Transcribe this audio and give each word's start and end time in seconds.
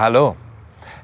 Hallo. 0.00 0.34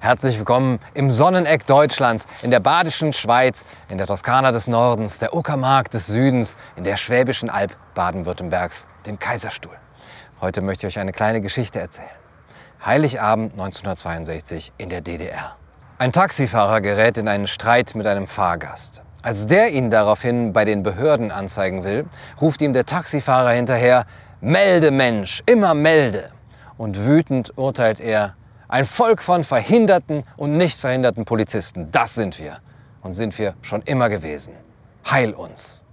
Herzlich 0.00 0.38
willkommen 0.38 0.78
im 0.94 1.12
Sonneneck 1.12 1.66
Deutschlands, 1.66 2.24
in 2.40 2.50
der 2.50 2.60
badischen 2.60 3.12
Schweiz, 3.12 3.66
in 3.90 3.98
der 3.98 4.06
Toskana 4.06 4.52
des 4.52 4.68
Nordens, 4.68 5.18
der 5.18 5.34
Uckermark 5.34 5.90
des 5.90 6.06
Südens, 6.06 6.56
in 6.76 6.84
der 6.84 6.96
Schwäbischen 6.96 7.50
Alb 7.50 7.76
Baden-Württembergs, 7.94 8.86
dem 9.04 9.18
Kaiserstuhl. 9.18 9.76
Heute 10.40 10.62
möchte 10.62 10.86
ich 10.86 10.94
euch 10.94 10.98
eine 10.98 11.12
kleine 11.12 11.42
Geschichte 11.42 11.78
erzählen. 11.78 12.08
Heiligabend 12.86 13.52
1962 13.52 14.72
in 14.78 14.88
der 14.88 15.02
DDR. 15.02 15.56
Ein 15.98 16.12
Taxifahrer 16.12 16.80
gerät 16.80 17.18
in 17.18 17.28
einen 17.28 17.48
Streit 17.48 17.94
mit 17.96 18.06
einem 18.06 18.26
Fahrgast. 18.26 19.02
Als 19.20 19.44
der 19.44 19.72
ihn 19.72 19.90
daraufhin 19.90 20.54
bei 20.54 20.64
den 20.64 20.82
Behörden 20.82 21.30
anzeigen 21.30 21.84
will, 21.84 22.06
ruft 22.40 22.62
ihm 22.62 22.72
der 22.72 22.86
Taxifahrer 22.86 23.50
hinterher, 23.50 24.06
Melde 24.40 24.90
Mensch, 24.90 25.42
immer 25.44 25.74
melde. 25.74 26.30
Und 26.78 27.04
wütend 27.04 27.58
urteilt 27.58 28.00
er, 28.00 28.36
ein 28.68 28.86
Volk 28.86 29.22
von 29.22 29.44
verhinderten 29.44 30.24
und 30.36 30.56
nicht 30.56 30.78
verhinderten 30.78 31.24
Polizisten, 31.24 31.90
das 31.90 32.14
sind 32.14 32.38
wir. 32.38 32.58
Und 33.02 33.14
sind 33.14 33.38
wir 33.38 33.54
schon 33.62 33.82
immer 33.82 34.08
gewesen. 34.08 34.54
Heil 35.08 35.32
uns. 35.32 35.84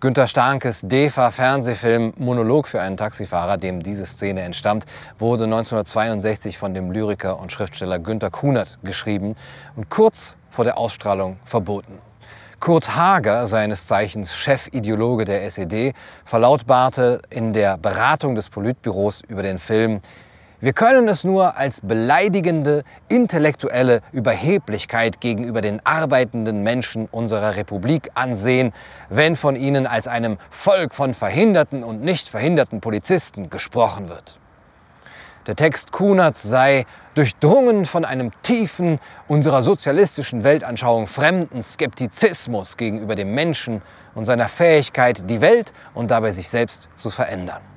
Günter 0.00 0.28
Starkes 0.28 0.82
DEFA-Fernsehfilm 0.82 2.14
Monolog 2.16 2.68
für 2.68 2.80
einen 2.80 2.96
Taxifahrer, 2.96 3.56
dem 3.56 3.82
diese 3.82 4.06
Szene 4.06 4.42
entstammt, 4.42 4.86
wurde 5.18 5.44
1962 5.44 6.58
von 6.58 6.74
dem 6.74 6.90
Lyriker 6.90 7.38
und 7.38 7.50
Schriftsteller 7.50 7.98
Günter 7.98 8.30
Kunert 8.30 8.78
geschrieben 8.82 9.36
und 9.74 9.90
kurz 9.90 10.36
vor 10.50 10.64
der 10.64 10.78
Ausstrahlung 10.78 11.38
verboten. 11.44 11.98
Kurt 12.60 12.94
Hager, 12.96 13.46
seines 13.46 13.86
Zeichens 13.86 14.34
Chefideologe 14.34 15.24
der 15.24 15.44
SED, 15.44 15.94
verlautbarte 16.24 17.20
in 17.28 17.52
der 17.52 17.76
Beratung 17.76 18.34
des 18.34 18.48
Politbüros 18.48 19.22
über 19.28 19.42
den 19.42 19.58
Film 19.58 20.00
wir 20.58 20.72
können 20.72 21.06
es 21.06 21.22
nur 21.22 21.58
als 21.58 21.82
beleidigende 21.82 22.82
intellektuelle 23.08 24.00
Überheblichkeit 24.12 25.20
gegenüber 25.20 25.60
den 25.60 25.84
arbeitenden 25.84 26.62
Menschen 26.62 27.08
unserer 27.10 27.56
Republik 27.56 28.10
ansehen, 28.14 28.72
wenn 29.10 29.36
von 29.36 29.54
ihnen 29.54 29.86
als 29.86 30.08
einem 30.08 30.38
Volk 30.48 30.94
von 30.94 31.12
verhinderten 31.12 31.84
und 31.84 32.02
nicht 32.02 32.28
verhinderten 32.28 32.80
Polizisten 32.80 33.50
gesprochen 33.50 34.08
wird. 34.08 34.38
Der 35.46 35.56
Text 35.56 35.92
Kunerts 35.92 36.42
sei 36.42 36.86
durchdrungen 37.14 37.84
von 37.84 38.04
einem 38.04 38.30
tiefen, 38.42 38.98
unserer 39.28 39.62
sozialistischen 39.62 40.42
Weltanschauung 40.42 41.06
fremden 41.06 41.62
Skeptizismus 41.62 42.78
gegenüber 42.78 43.14
dem 43.14 43.34
Menschen 43.34 43.82
und 44.14 44.24
seiner 44.24 44.48
Fähigkeit, 44.48 45.28
die 45.28 45.42
Welt 45.42 45.74
und 45.92 46.10
dabei 46.10 46.32
sich 46.32 46.48
selbst 46.48 46.88
zu 46.96 47.10
verändern. 47.10 47.75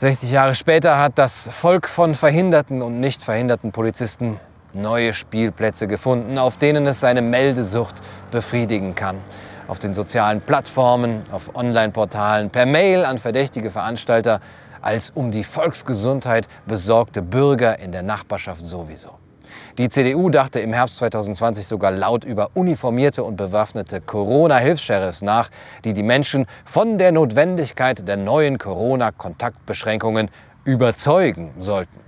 60 0.00 0.30
Jahre 0.30 0.54
später 0.54 0.98
hat 0.98 1.18
das 1.18 1.50
Volk 1.52 1.86
von 1.86 2.14
verhinderten 2.14 2.80
und 2.80 3.00
nicht 3.00 3.22
verhinderten 3.22 3.70
Polizisten 3.70 4.40
neue 4.72 5.12
Spielplätze 5.12 5.86
gefunden, 5.86 6.38
auf 6.38 6.56
denen 6.56 6.86
es 6.86 7.00
seine 7.00 7.20
Meldesucht 7.20 7.96
befriedigen 8.30 8.94
kann. 8.94 9.18
Auf 9.68 9.78
den 9.78 9.92
sozialen 9.92 10.40
Plattformen, 10.40 11.26
auf 11.30 11.54
Online-Portalen, 11.54 12.48
per 12.48 12.64
Mail 12.64 13.04
an 13.04 13.18
verdächtige 13.18 13.70
Veranstalter, 13.70 14.40
als 14.80 15.10
um 15.10 15.30
die 15.30 15.44
Volksgesundheit 15.44 16.48
besorgte 16.64 17.20
Bürger 17.20 17.78
in 17.78 17.92
der 17.92 18.02
Nachbarschaft 18.02 18.64
sowieso. 18.64 19.10
Die 19.78 19.88
CDU 19.88 20.30
dachte 20.30 20.60
im 20.60 20.72
Herbst 20.72 20.98
2020 20.98 21.66
sogar 21.66 21.90
laut 21.90 22.24
über 22.24 22.50
uniformierte 22.54 23.24
und 23.24 23.36
bewaffnete 23.36 24.00
Corona-Hilfs-Sheriffs 24.00 25.22
nach, 25.22 25.48
die 25.84 25.94
die 25.94 26.02
Menschen 26.02 26.46
von 26.64 26.98
der 26.98 27.12
Notwendigkeit 27.12 28.06
der 28.06 28.16
neuen 28.16 28.58
Corona-Kontaktbeschränkungen 28.58 30.30
überzeugen 30.64 31.52
sollten. 31.58 31.98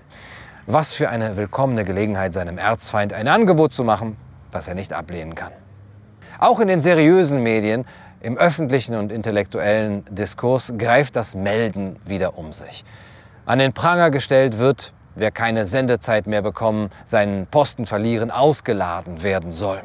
Was 0.67 0.93
für 0.93 1.09
eine 1.09 1.37
willkommene 1.37 1.85
Gelegenheit, 1.85 2.33
seinem 2.33 2.59
Erzfeind 2.59 3.13
ein 3.13 3.27
Angebot 3.27 3.73
zu 3.73 3.83
machen, 3.85 4.17
das 4.51 4.69
er 4.69 4.75
nicht 4.75 4.93
ablehnen 4.93 5.35
kann. 5.35 5.53
Auch 6.39 6.61
in 6.61 6.69
den 6.69 6.81
seriösen 6.81 7.43
Medien, 7.43 7.85
im 8.21 8.39
öffentlichen 8.39 8.95
und 8.95 9.11
intellektuellen 9.11 10.05
Diskurs 10.09 10.73
greift 10.79 11.17
das 11.17 11.35
Melden 11.35 11.97
wieder 12.05 12.39
um 12.39 12.53
sich. 12.53 12.85
An 13.47 13.59
den 13.59 13.73
Pranger 13.73 14.13
gestellt 14.13 14.59
wird, 14.59 14.93
wer 15.15 15.31
keine 15.31 15.67
Sendezeit 15.67 16.27
mehr 16.27 16.43
bekommen, 16.43 16.91
seinen 17.05 17.47
Posten 17.47 17.87
verlieren, 17.87 18.31
ausgeladen 18.31 19.23
werden 19.23 19.53
soll. 19.53 19.83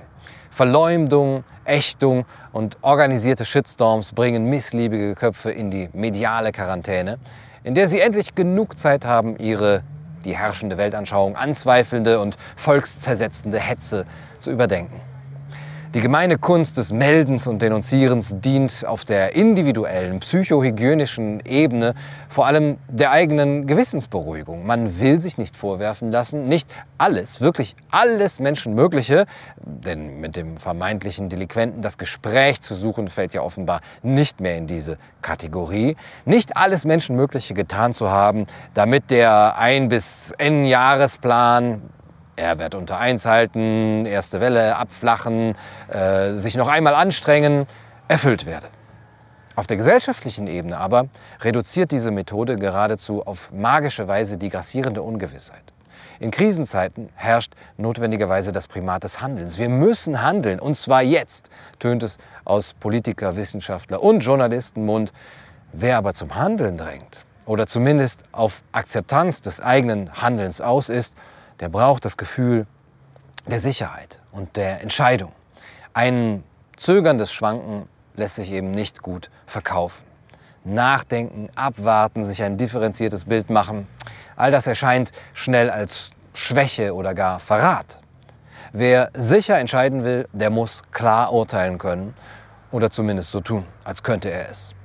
Verleumdung, 0.49 1.43
Ächtung 1.65 2.25
und 2.51 2.77
organisierte 2.81 3.45
Shitstorms 3.45 4.13
bringen 4.13 4.45
missliebige 4.45 5.13
Köpfe 5.13 5.51
in 5.51 5.69
die 5.69 5.89
mediale 5.93 6.51
Quarantäne, 6.51 7.19
in 7.63 7.75
der 7.75 7.87
sie 7.87 7.99
endlich 7.99 8.33
genug 8.33 8.77
Zeit 8.77 9.05
haben, 9.05 9.37
ihre 9.37 9.83
die 10.25 10.35
herrschende 10.35 10.77
Weltanschauung 10.77 11.35
anzweifelnde 11.35 12.19
und 12.19 12.37
volkszersetzende 12.55 13.59
Hetze 13.59 14.05
zu 14.39 14.51
überdenken. 14.51 14.99
Die 15.93 16.01
gemeine 16.01 16.37
Kunst 16.37 16.75
des 16.75 16.91
Meldens 16.91 17.47
und 17.47 17.61
Denunzierens 17.61 18.35
dient 18.39 18.85
auf 18.85 19.05
der 19.05 19.35
individuellen, 19.35 20.19
psychohygienischen 20.19 21.39
Ebene 21.45 21.93
vor 22.27 22.45
allem 22.45 22.77
der 22.89 23.11
eigenen 23.11 23.67
Gewissensberuhigung. 23.67 24.65
Man 24.65 24.99
will 24.99 25.17
sich 25.17 25.37
nicht 25.37 25.55
vorwerfen 25.55 26.11
lassen, 26.11 26.49
nicht 26.49 26.69
alles, 26.97 27.39
wirklich 27.39 27.73
alles 27.89 28.41
Menschenmögliche, 28.41 29.27
denn 29.61 30.19
mit 30.19 30.35
dem 30.35 30.57
vermeintlichen 30.57 31.29
Delinquenten 31.29 31.81
das 31.81 31.97
Gespräch 31.97 32.59
zu 32.59 32.75
suchen, 32.75 33.07
fällt 33.07 33.33
ja 33.33 33.41
offenbar 33.41 33.79
nicht 34.03 34.41
mehr 34.41 34.57
in 34.57 34.67
diese 34.67 34.97
Kategorie, 35.21 35.95
nicht 36.25 36.57
alles 36.57 36.83
Menschenmögliche 36.83 37.53
getan 37.53 37.93
zu 37.93 38.09
haben, 38.11 38.45
damit 38.73 39.09
der 39.09 39.57
ein 39.57 39.87
bis 39.87 40.31
n 40.37 40.65
Jahresplan 40.65 41.81
R-Wert 42.37 42.75
unter 42.75 42.97
1 42.97 43.25
halten, 43.25 44.05
erste 44.05 44.39
Welle 44.39 44.77
abflachen, 44.77 45.55
äh, 45.89 46.33
sich 46.33 46.55
noch 46.55 46.67
einmal 46.67 46.95
anstrengen, 46.95 47.67
erfüllt 48.07 48.45
werde. 48.45 48.67
Auf 49.55 49.67
der 49.67 49.77
gesellschaftlichen 49.77 50.47
Ebene 50.47 50.77
aber 50.77 51.07
reduziert 51.41 51.91
diese 51.91 52.11
Methode 52.11 52.57
geradezu 52.57 53.25
auf 53.25 53.51
magische 53.51 54.07
Weise 54.07 54.37
die 54.37 54.49
grassierende 54.49 55.01
Ungewissheit. 55.01 55.63
In 56.19 56.31
Krisenzeiten 56.31 57.09
herrscht 57.15 57.53
notwendigerweise 57.77 58.51
das 58.51 58.67
Primat 58.67 59.03
des 59.03 59.21
Handelns. 59.21 59.59
Wir 59.59 59.69
müssen 59.69 60.21
handeln, 60.21 60.59
und 60.59 60.75
zwar 60.75 61.01
jetzt, 61.01 61.49
tönt 61.79 62.03
es 62.03 62.17
aus 62.43 62.73
Politiker, 62.73 63.35
Wissenschaftler 63.35 64.01
und 64.01 64.21
Journalistenmund. 64.21 65.11
Wer 65.73 65.97
aber 65.97 66.13
zum 66.13 66.35
Handeln 66.35 66.77
drängt 66.77 67.25
oder 67.45 67.67
zumindest 67.67 68.23
auf 68.31 68.63
Akzeptanz 68.71 69.41
des 69.41 69.61
eigenen 69.61 70.11
Handelns 70.21 70.59
aus 70.59 70.89
ist, 70.89 71.15
der 71.59 71.69
braucht 71.69 72.05
das 72.05 72.17
Gefühl 72.17 72.67
der 73.45 73.59
Sicherheit 73.59 74.19
und 74.31 74.55
der 74.55 74.81
Entscheidung. 74.81 75.31
Ein 75.93 76.43
zögerndes 76.75 77.31
Schwanken 77.31 77.87
lässt 78.15 78.35
sich 78.35 78.51
eben 78.51 78.71
nicht 78.71 79.01
gut 79.01 79.29
verkaufen. 79.45 80.05
Nachdenken, 80.63 81.49
abwarten, 81.55 82.23
sich 82.23 82.43
ein 82.43 82.57
differenziertes 82.57 83.25
Bild 83.25 83.49
machen, 83.49 83.87
all 84.35 84.51
das 84.51 84.67
erscheint 84.67 85.11
schnell 85.33 85.69
als 85.69 86.11
Schwäche 86.33 86.93
oder 86.93 87.13
gar 87.13 87.39
Verrat. 87.39 87.99
Wer 88.73 89.09
sicher 89.13 89.57
entscheiden 89.57 90.03
will, 90.03 90.27
der 90.33 90.49
muss 90.49 90.83
klar 90.91 91.31
urteilen 91.31 91.77
können 91.77 92.13
oder 92.71 92.91
zumindest 92.91 93.31
so 93.31 93.39
tun, 93.39 93.65
als 93.83 94.03
könnte 94.03 94.29
er 94.29 94.49
es. 94.49 94.75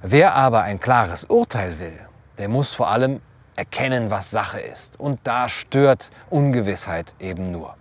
Wer 0.00 0.34
aber 0.34 0.62
ein 0.62 0.78
klares 0.78 1.24
Urteil 1.24 1.78
will, 1.80 1.98
der 2.38 2.48
muss 2.48 2.72
vor 2.72 2.88
allem 2.88 3.20
erkennen, 3.56 4.10
was 4.10 4.30
Sache 4.30 4.60
ist. 4.60 5.00
Und 5.00 5.20
da 5.24 5.48
stört 5.48 6.10
Ungewissheit 6.30 7.14
eben 7.18 7.50
nur. 7.50 7.74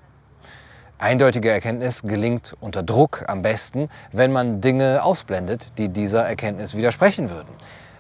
Eindeutige 0.98 1.52
Erkenntnis 1.52 2.04
gelingt 2.04 2.56
unter 2.62 2.82
Druck 2.82 3.26
am 3.28 3.42
besten, 3.42 3.90
wenn 4.14 4.32
man 4.32 4.62
Dinge 4.62 5.04
ausblendet, 5.04 5.72
die 5.78 5.90
dieser 5.90 6.26
Erkenntnis 6.26 6.74
widersprechen 6.76 7.30
würden. 7.30 7.50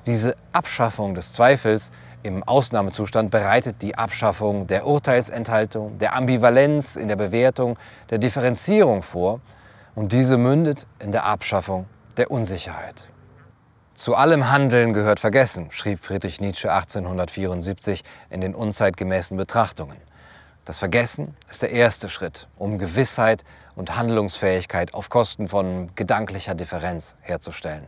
Diese 0.06 0.36
Abschaffung 0.54 1.14
des 1.14 1.34
Zweifels 1.34 1.92
im 2.24 2.42
Ausnahmezustand 2.44 3.30
bereitet 3.32 3.82
die 3.82 3.98
Abschaffung 3.98 4.66
der 4.68 4.88
Urteilsenthaltung, 4.88 5.98
der 5.98 6.16
Ambivalenz 6.16 6.96
in 6.96 7.08
der 7.08 7.18
Bewertung, 7.18 7.78
der 8.10 8.18
Differenzierung 8.18 9.04
vor 9.04 9.42
und 9.94 10.12
diese 10.12 10.38
mündet 10.38 10.88
in 11.00 11.12
der 11.12 11.26
Abschaffung 11.26 11.86
der 12.18 12.32
Unsicherheit. 12.32 13.10
Zu 13.96 14.16
allem 14.16 14.52
Handeln 14.52 14.92
gehört 14.92 15.22
Vergessen, 15.22 15.68
schrieb 15.72 16.04
Friedrich 16.04 16.42
Nietzsche 16.42 16.70
1874 16.70 18.04
in 18.30 18.42
den 18.42 18.54
unzeitgemäßen 18.54 19.38
Betrachtungen. 19.38 19.96
Das 20.66 20.80
Vergessen 20.80 21.34
ist 21.50 21.62
der 21.62 21.72
erste 21.72 22.10
Schritt, 22.10 22.50
um 22.58 22.78
Gewissheit 22.78 23.46
und 23.74 23.96
Handlungsfähigkeit 23.96 24.94
auf 24.94 25.10
Kosten 25.10 25.48
von 25.48 25.92
gedanklicher 25.96 26.56
Differenz 26.56 27.16
herzustellen. 27.22 27.88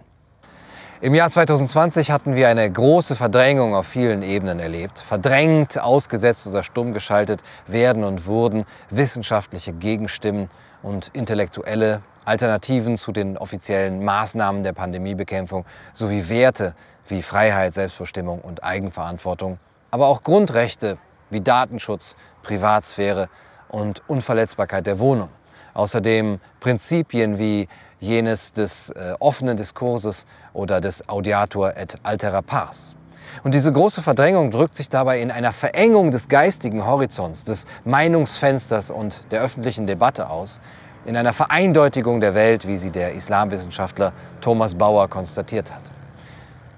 Im 1.01 1.13
Jahr 1.13 1.29
2020 1.29 2.09
hatten 2.09 2.35
wir 2.35 2.47
eine 2.47 2.71
große 2.71 3.17
Verdrängung 3.17 3.75
auf 3.75 3.85
vielen 3.85 4.23
Ebenen 4.23 4.59
erlebt. 4.59 4.99
Verdrängt, 4.99 5.77
ausgesetzt 5.77 6.47
oder 6.47 6.63
stumm 6.63 6.93
geschaltet 6.93 7.43
werden 7.67 8.05
und 8.05 8.25
wurden 8.25 8.65
wissenschaftliche 8.89 9.73
Gegenstimmen 9.73 10.49
und 10.83 11.09
intellektuelle 11.13 12.01
Alternativen 12.25 12.97
zu 12.97 13.11
den 13.11 13.37
offiziellen 13.37 14.03
Maßnahmen 14.03 14.63
der 14.63 14.73
Pandemiebekämpfung 14.73 15.65
sowie 15.93 16.27
Werte 16.29 16.75
wie 17.07 17.21
Freiheit, 17.21 17.73
Selbstbestimmung 17.73 18.41
und 18.41 18.63
Eigenverantwortung, 18.63 19.59
aber 19.91 20.07
auch 20.07 20.23
Grundrechte 20.23 20.97
wie 21.29 21.41
Datenschutz, 21.41 22.15
Privatsphäre 22.43 23.29
und 23.69 24.01
Unverletzbarkeit 24.07 24.87
der 24.87 24.99
Wohnung. 24.99 25.29
Außerdem 25.73 26.39
Prinzipien 26.59 27.37
wie 27.37 27.67
jenes 27.99 28.53
des 28.53 28.89
äh, 28.89 29.13
offenen 29.19 29.57
Diskurses 29.57 30.25
oder 30.53 30.81
des 30.81 31.07
Audiatur 31.07 31.75
et 31.77 31.97
altera 32.03 32.41
pars. 32.41 32.95
Und 33.43 33.53
diese 33.53 33.71
große 33.71 34.01
Verdrängung 34.01 34.51
drückt 34.51 34.75
sich 34.75 34.89
dabei 34.89 35.21
in 35.21 35.31
einer 35.31 35.51
Verengung 35.51 36.11
des 36.11 36.27
geistigen 36.27 36.85
Horizonts, 36.85 37.43
des 37.43 37.65
Meinungsfensters 37.85 38.91
und 38.91 39.23
der 39.31 39.41
öffentlichen 39.41 39.87
Debatte 39.87 40.29
aus, 40.29 40.59
in 41.05 41.15
einer 41.15 41.33
Vereindeutigung 41.33 42.19
der 42.19 42.35
Welt, 42.35 42.67
wie 42.67 42.77
sie 42.77 42.91
der 42.91 43.13
Islamwissenschaftler 43.13 44.11
Thomas 44.41 44.75
Bauer 44.75 45.07
konstatiert 45.07 45.71
hat. 45.73 45.81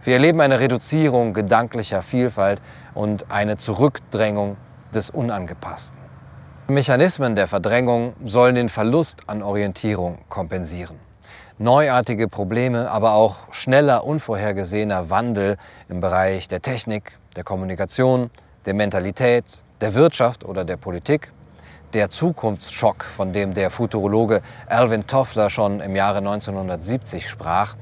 Wir 0.03 0.13
erleben 0.13 0.39
eine 0.39 0.59
Reduzierung 0.59 1.33
gedanklicher 1.33 2.01
Vielfalt 2.01 2.61
und 2.93 3.29
eine 3.29 3.57
Zurückdrängung 3.57 4.57
des 4.93 5.09
Unangepassten. 5.09 5.99
Mechanismen 6.67 7.35
der 7.35 7.47
Verdrängung 7.47 8.13
sollen 8.23 8.55
den 8.55 8.69
Verlust 8.69 9.23
an 9.27 9.41
Orientierung 9.41 10.19
kompensieren. 10.29 11.08
Neuartige 11.61 12.29
Probleme, 12.29 12.89
aber 12.89 13.15
auch 13.15 13.51
schneller 13.51 14.05
unvorhergesehener 14.05 15.09
Wandel 15.09 15.57
im 15.89 15.99
Bereich 15.99 16.47
der 16.47 16.61
Technik, 16.61 17.17
der 17.35 17.43
Kommunikation, 17.43 18.29
der 18.65 18.73
Mentalität, 18.73 19.43
der 19.81 19.93
Wirtschaft 19.93 20.45
oder 20.45 20.63
der 20.63 20.77
Politik, 20.77 21.33
der 21.91 22.09
Zukunftsschock, 22.09 23.03
von 23.03 23.33
dem 23.33 23.53
der 23.53 23.71
Futurologe 23.71 24.41
Alvin 24.67 25.05
Toffler 25.05 25.49
schon 25.49 25.81
im 25.81 25.97
Jahre 25.97 26.19
1970 26.19 27.27
sprach, 27.27 27.75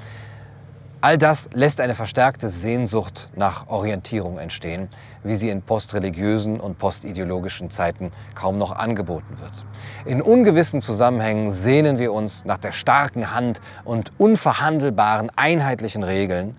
All 1.00 1.20
das 1.20 1.48
lässt 1.54 1.80
eine 1.80 1.94
verstärkte 1.94 2.50
Sehnsucht 2.50 3.30
nach 3.36 3.68
Orientierung 3.68 4.40
entstehen, 4.40 4.90
wie 5.24 5.36
sie 5.36 5.50
in 5.50 5.62
postreligiösen 5.62 6.60
und 6.60 6.80
postideologischen 6.80 7.70
Zeiten 7.70 8.12
kaum 8.34 8.58
noch 8.58 8.72
angeboten 8.72 9.38
wird. 9.40 9.64
In 10.06 10.24
ungewissen 10.24 10.82
Zusammenhängen 10.82 11.52
sehnen 11.52 12.00
wir 12.00 12.14
uns 12.14 12.46
nach 12.46 12.58
der 12.58 12.72
starken 12.72 13.32
Hand 13.32 13.62
und 13.86 14.12
unverhandelbaren 14.18 15.32
einheitlichen 15.36 16.04
Regeln, 16.04 16.58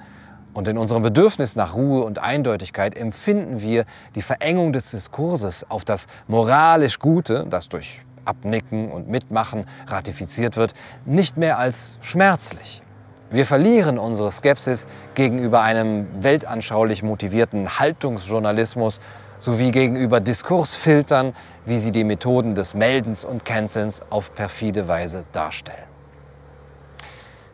und 0.55 0.67
in 0.67 0.79
unserem 0.79 1.03
Bedürfnis 1.03 1.55
nach 1.55 1.75
Ruhe 1.75 2.05
und 2.05 2.19
Eindeutigkeit 2.19 2.97
empfinden 2.97 3.61
wir 3.61 3.85
die 4.15 4.23
Verengung 4.23 4.73
des 4.73 4.91
Diskurses 4.91 5.69
auf 5.69 5.85
das 5.85 6.07
moralisch 6.27 6.99
Gute, 6.99 7.47
das 7.49 7.69
durch 7.69 8.03
Abnicken 8.25 8.91
und 8.91 9.09
Mitmachen 9.09 9.67
ratifiziert 9.87 10.57
wird, 10.57 10.75
nicht 11.05 11.37
mehr 11.37 11.59
als 11.59 11.99
schmerzlich. 12.01 12.83
Wir 13.31 13.45
verlieren 13.45 13.99
unsere 13.99 14.33
Skepsis 14.33 14.87
gegenüber 15.15 15.61
einem 15.61 16.07
weltanschaulich 16.23 17.03
motivierten 17.03 17.79
Haltungsjournalismus 17.79 19.01
sowie 19.39 19.71
gegenüber 19.71 20.21
Diskursfiltern, 20.21 21.35
wie 21.67 21.77
sie 21.77 21.93
die 21.93 22.05
Methoden 22.05 22.55
des 22.55 22.73
Meldens 22.73 23.27
und 23.27 23.45
Cancelns 23.45 24.01
auf 24.09 24.35
perfide 24.35 24.89
Weise 24.89 25.25
darstellen. 25.33 25.85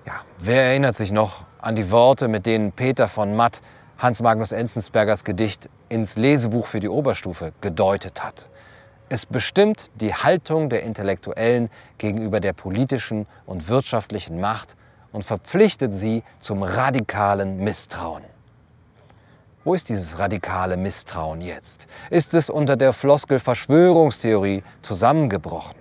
Ja, 0.07 0.21
wer 0.39 0.63
erinnert 0.63 0.97
sich 0.97 1.11
noch 1.11 1.43
an 1.61 1.75
die 1.75 1.91
Worte, 1.91 2.29
mit 2.29 2.47
denen 2.47 2.71
Peter 2.71 3.09
von 3.09 3.35
Matt 3.35 3.61
Hans 3.99 4.23
Magnus 4.23 4.53
Enzensbergers 4.53 5.25
Gedicht 5.25 5.69
ins 5.89 6.17
Lesebuch 6.17 6.67
für 6.67 6.79
die 6.79 6.89
Oberstufe 6.89 7.53
gedeutet 7.61 8.23
hat? 8.23 8.49
Es 9.09 9.27
bestimmt 9.27 9.91
die 9.97 10.15
Haltung 10.15 10.69
der 10.69 10.85
Intellektuellen 10.85 11.69
gegenüber 11.99 12.39
der 12.39 12.53
politischen 12.53 13.27
und 13.45 13.69
wirtschaftlichen 13.69 14.41
Macht 14.41 14.77
und 15.15 15.25
verpflichtet 15.25 15.95
sie 15.95 16.25
zum 16.41 16.65
radikalen 16.65 17.59
Misstrauen. 17.59 18.25
Wo 19.63 19.73
ist 19.73 19.89
dieses 19.89 20.19
radikale 20.19 20.77
Misstrauen 20.77 21.41
jetzt? 21.41 21.87
Ist 22.11 22.35
es 22.35 22.51
unter 22.51 22.77
der 22.77 22.93
Floskel 22.93 23.39
Verschwörungstheorie 23.39 24.63
zusammengebrochen? 24.83 25.77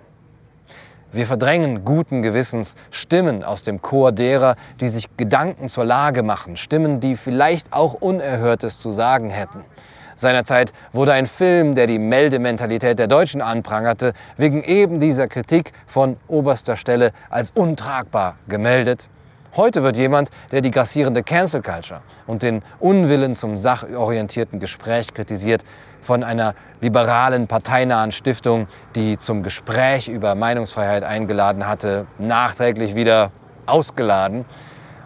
Wir 1.12 1.26
verdrängen 1.26 1.84
guten 1.84 2.22
Gewissens 2.22 2.76
Stimmen 2.90 3.44
aus 3.44 3.62
dem 3.62 3.82
Chor 3.82 4.12
derer, 4.12 4.56
die 4.80 4.88
sich 4.88 5.16
Gedanken 5.16 5.68
zur 5.68 5.84
Lage 5.84 6.22
machen, 6.22 6.56
Stimmen, 6.56 7.00
die 7.00 7.16
vielleicht 7.16 7.72
auch 7.72 7.94
Unerhörtes 7.94 8.78
zu 8.78 8.92
sagen 8.92 9.30
hätten. 9.30 9.64
Seinerzeit 10.16 10.72
wurde 10.92 11.12
ein 11.12 11.26
Film, 11.26 11.74
der 11.74 11.88
die 11.88 11.98
Meldementalität 11.98 13.00
der 13.00 13.08
Deutschen 13.08 13.42
anprangerte, 13.42 14.12
wegen 14.36 14.62
eben 14.62 15.00
dieser 15.00 15.26
Kritik 15.26 15.72
von 15.86 16.18
oberster 16.28 16.76
Stelle 16.76 17.10
als 17.30 17.50
untragbar 17.50 18.36
gemeldet. 18.46 19.08
Heute 19.56 19.84
wird 19.84 19.96
jemand, 19.96 20.30
der 20.50 20.62
die 20.62 20.72
grassierende 20.72 21.22
Cancel 21.22 21.62
Culture 21.62 22.00
und 22.26 22.42
den 22.42 22.62
Unwillen 22.80 23.36
zum 23.36 23.56
sachorientierten 23.56 24.58
Gespräch 24.58 25.14
kritisiert, 25.14 25.64
von 26.00 26.24
einer 26.24 26.56
liberalen, 26.80 27.46
parteinahen 27.46 28.10
Stiftung, 28.10 28.66
die 28.96 29.16
zum 29.16 29.44
Gespräch 29.44 30.08
über 30.08 30.34
Meinungsfreiheit 30.34 31.04
eingeladen 31.04 31.68
hatte, 31.68 32.06
nachträglich 32.18 32.96
wieder 32.96 33.30
ausgeladen. 33.66 34.44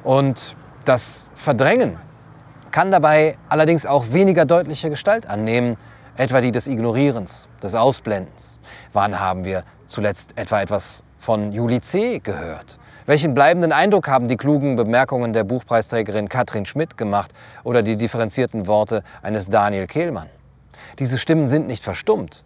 Und 0.03 0.57
das 0.87 1.27
Verdrängen 1.35 1.99
kann 2.71 2.91
dabei 2.91 3.37
allerdings 3.51 3.85
auch 3.85 4.13
weniger 4.13 4.47
deutliche 4.47 4.89
Gestalt 4.89 5.27
annehmen, 5.27 5.77
etwa 6.17 6.41
die 6.41 6.53
des 6.53 6.69
Ignorierens, 6.69 7.51
des 7.63 7.75
Ausblendens. 7.75 8.59
Wann 8.95 9.21
haben 9.21 9.45
wir 9.45 9.63
zuletzt 9.87 10.33
etwa 10.37 10.63
etwas 10.63 11.05
von 11.19 11.53
Juli 11.53 11.83
C. 11.83 12.19
gehört? 12.19 12.79
Welchen 13.09 13.33
bleibenden 13.33 13.73
Eindruck 13.73 14.07
haben 14.07 14.29
die 14.29 14.37
klugen 14.37 14.77
Bemerkungen 14.77 15.33
der 15.33 15.43
Buchpreisträgerin 15.43 16.29
Katrin 16.29 16.67
Schmidt 16.67 16.99
gemacht 16.99 17.33
oder 17.65 17.83
die 17.83 17.97
differenzierten 17.97 18.67
Worte 18.67 19.03
eines 19.23 19.49
Daniel 19.49 19.87
Kehlmann? 19.87 20.27
Diese 20.99 21.17
Stimmen 21.17 21.49
sind 21.49 21.67
nicht 21.67 21.83
verstummt, 21.83 22.45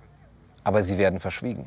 aber 0.63 0.85
sie 0.85 0.99
werden 0.99 1.19
verschwiegen. 1.19 1.67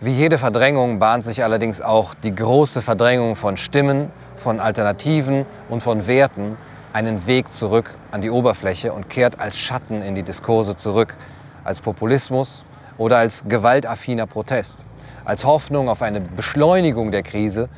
Wie 0.00 0.12
jede 0.12 0.38
Verdrängung 0.38 1.00
bahnt 1.00 1.24
sich 1.24 1.42
allerdings 1.42 1.80
auch 1.80 2.14
die 2.14 2.32
große 2.32 2.80
Verdrängung 2.80 3.34
von 3.34 3.56
Stimmen, 3.56 4.12
von 4.36 4.60
Alternativen 4.60 5.44
und 5.68 5.82
von 5.82 6.06
Werten 6.06 6.56
einen 6.92 7.26
Weg 7.26 7.52
zurück 7.52 7.96
an 8.12 8.20
die 8.20 8.30
Oberfläche 8.30 8.92
und 8.92 9.10
kehrt 9.10 9.40
als 9.40 9.58
Schatten 9.58 10.00
in 10.00 10.14
die 10.14 10.22
Diskurse 10.22 10.76
zurück, 10.76 11.16
als 11.64 11.80
Populismus 11.80 12.64
oder 12.98 13.16
als 13.16 13.42
gewaltaffiner 13.48 14.28
Protest, 14.28 14.86
als 15.24 15.44
Hoffnung 15.44 15.88
auf 15.88 16.02
eine 16.02 16.20
Beschleunigung 16.20 17.10
der 17.10 17.24
Krise, 17.24 17.68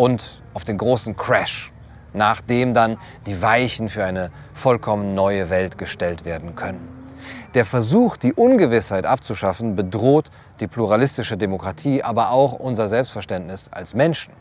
und 0.00 0.40
auf 0.54 0.64
den 0.64 0.78
großen 0.78 1.14
Crash, 1.14 1.70
nachdem 2.14 2.72
dann 2.72 2.96
die 3.26 3.42
Weichen 3.42 3.90
für 3.90 4.02
eine 4.02 4.30
vollkommen 4.54 5.14
neue 5.14 5.50
Welt 5.50 5.76
gestellt 5.76 6.24
werden 6.24 6.56
können. 6.56 6.88
Der 7.52 7.66
Versuch, 7.66 8.16
die 8.16 8.32
Ungewissheit 8.32 9.04
abzuschaffen, 9.04 9.76
bedroht 9.76 10.30
die 10.58 10.68
pluralistische 10.68 11.36
Demokratie, 11.36 12.02
aber 12.02 12.30
auch 12.30 12.54
unser 12.54 12.88
Selbstverständnis 12.88 13.68
als 13.70 13.92
Menschen. 13.92 14.32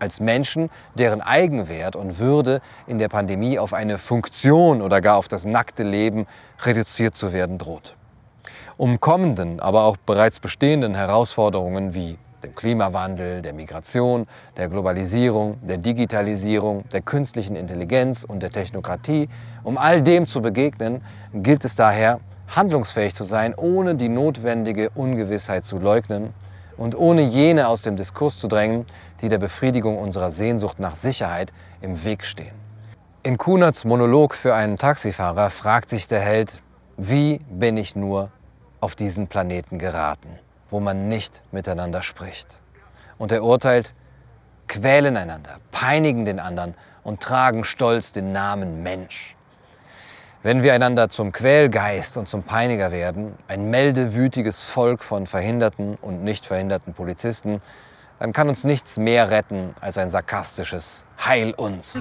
Als 0.00 0.20
Menschen, 0.20 0.68
deren 0.94 1.22
Eigenwert 1.22 1.96
und 1.96 2.18
Würde 2.18 2.60
in 2.86 2.98
der 2.98 3.08
Pandemie 3.08 3.58
auf 3.58 3.72
eine 3.72 3.96
Funktion 3.96 4.82
oder 4.82 5.00
gar 5.00 5.16
auf 5.16 5.28
das 5.28 5.46
nackte 5.46 5.82
Leben 5.82 6.26
reduziert 6.62 7.16
zu 7.16 7.32
werden 7.32 7.56
droht. 7.56 7.96
Um 8.76 9.00
kommenden, 9.00 9.60
aber 9.60 9.84
auch 9.84 9.96
bereits 9.96 10.40
bestehenden 10.40 10.94
Herausforderungen 10.94 11.94
wie 11.94 12.18
dem 12.44 12.54
Klimawandel, 12.54 13.42
der 13.42 13.52
Migration, 13.52 14.26
der 14.56 14.68
Globalisierung, 14.68 15.56
der 15.62 15.78
Digitalisierung, 15.78 16.84
der 16.90 17.00
künstlichen 17.00 17.56
Intelligenz 17.56 18.24
und 18.24 18.42
der 18.42 18.50
Technokratie. 18.50 19.28
Um 19.62 19.78
all 19.78 20.02
dem 20.02 20.26
zu 20.26 20.42
begegnen, 20.42 21.02
gilt 21.32 21.64
es 21.64 21.74
daher, 21.74 22.20
handlungsfähig 22.48 23.14
zu 23.14 23.24
sein, 23.24 23.54
ohne 23.54 23.94
die 23.94 24.10
notwendige 24.10 24.90
Ungewissheit 24.90 25.64
zu 25.64 25.78
leugnen 25.78 26.34
und 26.76 26.96
ohne 26.96 27.22
jene 27.22 27.68
aus 27.68 27.82
dem 27.82 27.96
Diskurs 27.96 28.38
zu 28.38 28.46
drängen, 28.46 28.84
die 29.22 29.28
der 29.28 29.38
Befriedigung 29.38 29.98
unserer 29.98 30.30
Sehnsucht 30.30 30.78
nach 30.78 30.96
Sicherheit 30.96 31.52
im 31.80 32.04
Weg 32.04 32.24
stehen. 32.24 32.54
In 33.22 33.38
Kunerts 33.38 33.84
Monolog 33.84 34.34
für 34.34 34.54
einen 34.54 34.76
Taxifahrer 34.76 35.48
fragt 35.48 35.88
sich 35.88 36.08
der 36.08 36.20
Held, 36.20 36.60
wie 36.98 37.40
bin 37.48 37.78
ich 37.78 37.96
nur 37.96 38.30
auf 38.80 38.94
diesen 38.94 39.28
Planeten 39.28 39.78
geraten? 39.78 40.28
Wo 40.74 40.80
man 40.80 41.08
nicht 41.08 41.40
miteinander 41.52 42.02
spricht. 42.02 42.58
Und 43.16 43.30
er 43.30 43.44
urteilt, 43.44 43.94
quälen 44.66 45.16
einander, 45.16 45.58
peinigen 45.70 46.24
den 46.24 46.40
anderen 46.40 46.74
und 47.04 47.20
tragen 47.20 47.62
stolz 47.62 48.10
den 48.10 48.32
Namen 48.32 48.82
Mensch. 48.82 49.36
Wenn 50.42 50.64
wir 50.64 50.74
einander 50.74 51.10
zum 51.10 51.30
Quälgeist 51.30 52.16
und 52.16 52.28
zum 52.28 52.42
Peiniger 52.42 52.90
werden, 52.90 53.34
ein 53.46 53.70
meldewütiges 53.70 54.62
Volk 54.62 55.04
von 55.04 55.28
verhinderten 55.28 55.94
und 56.02 56.24
nicht 56.24 56.44
verhinderten 56.44 56.92
Polizisten, 56.92 57.62
dann 58.18 58.32
kann 58.32 58.48
uns 58.48 58.64
nichts 58.64 58.96
mehr 58.96 59.30
retten 59.30 59.76
als 59.80 59.96
ein 59.96 60.10
sarkastisches 60.10 61.06
Heil 61.24 61.54
uns. 61.54 61.96